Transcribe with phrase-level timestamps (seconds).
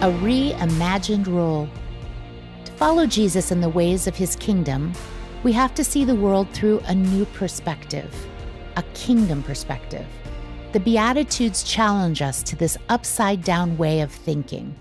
[0.00, 1.68] a reimagined role.
[2.64, 4.92] To follow Jesus in the ways of his kingdom,
[5.42, 8.14] we have to see the world through a new perspective,
[8.76, 10.06] a kingdom perspective.
[10.70, 14.76] The Beatitudes challenge us to this upside down way of thinking.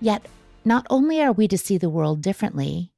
[0.00, 0.28] Yet,
[0.66, 2.92] not only are we to see the world differently,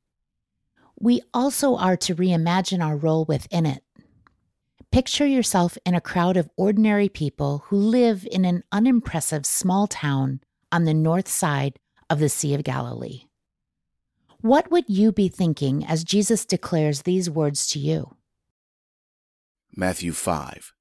[0.99, 3.85] we also are to reimagine our role within it.
[4.91, 10.41] Picture yourself in a crowd of ordinary people who live in an unimpressive small town
[10.73, 13.23] on the north side of the Sea of Galilee.
[14.41, 18.17] What would you be thinking as Jesus declares these words to you?
[19.77, 20.73] Matthew 5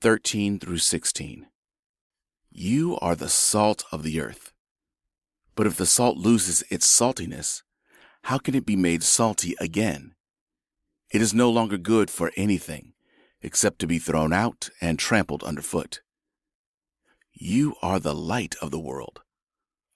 [0.00, 1.46] 13 through 16.
[2.50, 4.52] You are the salt of the earth.
[5.54, 7.62] But if the salt loses its saltiness,
[8.24, 10.14] how can it be made salty again?
[11.10, 12.92] It is no longer good for anything
[13.40, 16.00] except to be thrown out and trampled underfoot.
[17.32, 19.22] You are the light of the world.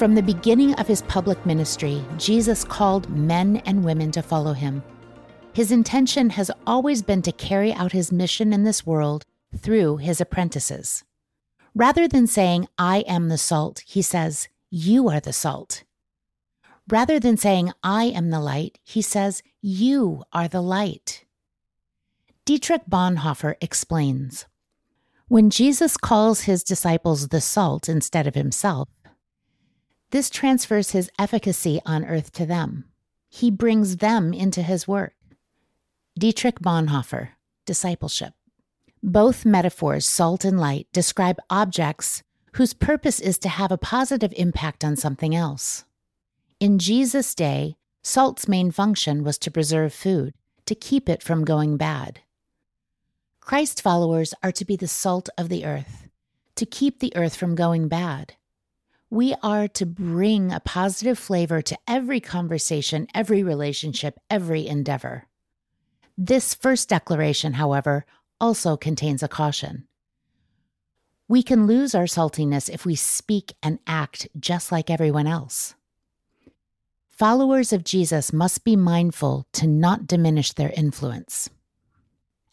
[0.00, 4.82] From the beginning of his public ministry, Jesus called men and women to follow him.
[5.52, 10.18] His intention has always been to carry out his mission in this world through his
[10.18, 11.04] apprentices.
[11.74, 15.84] Rather than saying, I am the salt, he says, You are the salt.
[16.88, 21.26] Rather than saying, I am the light, he says, You are the light.
[22.46, 24.46] Dietrich Bonhoeffer explains
[25.28, 28.88] When Jesus calls his disciples the salt instead of himself,
[30.10, 32.84] this transfers his efficacy on earth to them.
[33.28, 35.14] He brings them into his work.
[36.18, 37.30] Dietrich Bonhoeffer,
[37.64, 38.34] Discipleship.
[39.02, 42.22] Both metaphors, salt and light, describe objects
[42.54, 45.84] whose purpose is to have a positive impact on something else.
[46.58, 50.34] In Jesus' day, salt's main function was to preserve food,
[50.66, 52.20] to keep it from going bad.
[53.40, 56.08] Christ followers are to be the salt of the earth,
[56.56, 58.34] to keep the earth from going bad.
[59.12, 65.26] We are to bring a positive flavor to every conversation, every relationship, every endeavor.
[66.16, 68.06] This first declaration, however,
[68.40, 69.88] also contains a caution.
[71.26, 75.74] We can lose our saltiness if we speak and act just like everyone else.
[77.08, 81.50] Followers of Jesus must be mindful to not diminish their influence.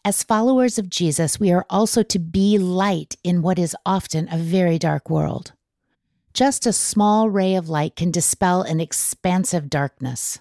[0.04, 4.38] As followers of Jesus, we are also to be light in what is often a
[4.38, 5.52] very dark world.
[6.34, 10.40] Just a small ray of light can dispel an expansive darkness.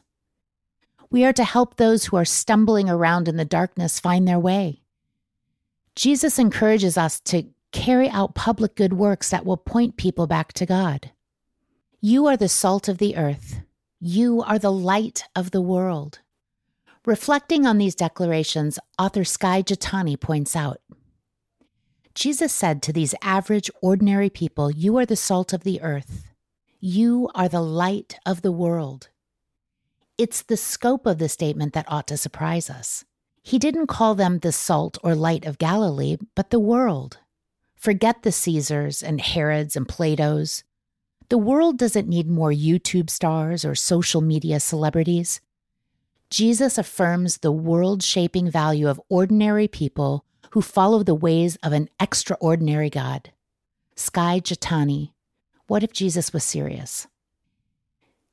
[1.09, 4.81] We are to help those who are stumbling around in the darkness find their way.
[5.95, 10.65] Jesus encourages us to carry out public good works that will point people back to
[10.65, 11.11] God.
[12.01, 13.61] You are the salt of the earth.
[13.99, 16.19] You are the light of the world.
[17.05, 20.81] Reflecting on these declarations, author Skye Jethani points out
[22.17, 26.33] Jesus said to these average, ordinary people, You are the salt of the earth.
[26.79, 29.09] You are the light of the world.
[30.17, 33.05] It's the scope of the statement that ought to surprise us.
[33.43, 37.19] He didn't call them the salt or light of Galilee, but the world.
[37.75, 40.63] Forget the Caesars and Herods and Platos.
[41.29, 45.39] The world doesn't need more YouTube stars or social media celebrities.
[46.31, 51.89] Jesus affirms the world shaping value of ordinary people who follow the ways of an
[51.99, 53.31] extraordinary God.
[53.95, 55.11] Skye Jethani,
[55.67, 57.07] what if Jesus was serious?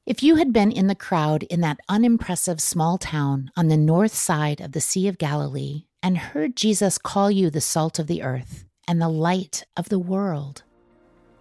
[0.06, 4.14] If you had been in the crowd in that unimpressive small town on the north
[4.14, 8.22] side of the Sea of Galilee and heard Jesus call you the salt of the
[8.22, 10.62] earth and the light of the world,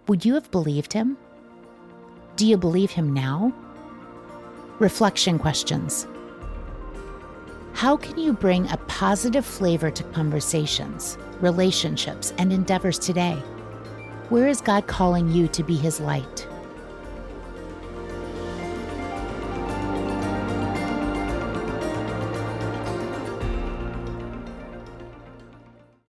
[0.08, 1.18] would you have believed him?
[2.36, 3.52] Do you believe him now?
[4.78, 6.06] Reflection questions.
[7.74, 13.34] How can you bring a positive flavor to conversations, relationships, and endeavors today?
[14.28, 16.46] Where is God calling you to be His light?